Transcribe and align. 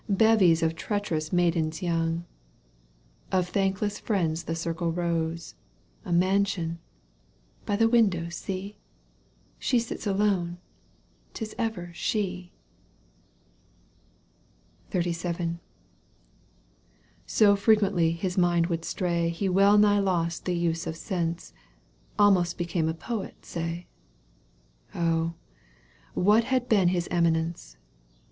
Bevies 0.09 0.63
of 0.63 0.73
treacherous 0.75 1.31
maidens 1.31 1.83
young; 1.83 2.25
Of 3.31 3.47
thankless 3.49 3.99
friends 3.99 4.45
the 4.45 4.55
circle 4.55 4.91
rose, 4.91 5.53
A 6.05 6.11
mansion— 6.11 6.79
by 7.67 7.75
the 7.75 7.87
window, 7.87 8.27
see! 8.29 8.79
She 9.59 9.77
sits 9.77 10.07
alone— 10.07 10.57
'tis 11.35 11.53
ever 11.59 11.91
she! 11.93 12.51
XXXVII. 14.91 15.59
So 17.27 17.55
frequently 17.55 18.11
his 18.11 18.39
mind 18.39 18.67
would 18.73 18.83
stray 18.83 19.29
He 19.29 19.47
well 19.47 19.77
nigh 19.77 19.99
lost 19.99 20.45
the 20.45 20.57
use 20.57 20.87
of 20.87 20.97
sense. 20.97 21.53
Almost 22.17 22.57
became 22.57 22.89
a 22.89 22.95
poet 22.95 23.45
say— 23.45 23.85
Oh! 24.95 25.35
what 26.15 26.45
had 26.45 26.67
been 26.67 26.87
his 26.87 27.07
eminence 27.11 27.77